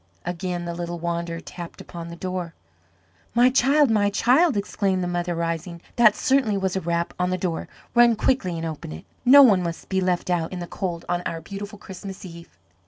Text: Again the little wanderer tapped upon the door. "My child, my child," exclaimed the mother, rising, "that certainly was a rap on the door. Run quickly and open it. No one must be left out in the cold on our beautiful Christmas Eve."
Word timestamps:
Again 0.25 0.65
the 0.65 0.73
little 0.73 0.97
wanderer 0.97 1.39
tapped 1.39 1.79
upon 1.79 2.07
the 2.07 2.15
door. 2.15 2.55
"My 3.35 3.51
child, 3.51 3.91
my 3.91 4.09
child," 4.09 4.57
exclaimed 4.57 5.03
the 5.03 5.07
mother, 5.07 5.35
rising, 5.35 5.79
"that 5.95 6.15
certainly 6.15 6.57
was 6.57 6.75
a 6.75 6.81
rap 6.81 7.13
on 7.19 7.29
the 7.29 7.37
door. 7.37 7.67
Run 7.93 8.15
quickly 8.15 8.57
and 8.57 8.65
open 8.65 8.91
it. 8.93 9.05
No 9.25 9.43
one 9.43 9.61
must 9.61 9.89
be 9.89 10.01
left 10.01 10.31
out 10.31 10.51
in 10.51 10.57
the 10.57 10.65
cold 10.65 11.05
on 11.07 11.21
our 11.27 11.39
beautiful 11.39 11.77
Christmas 11.77 12.25
Eve." 12.25 12.57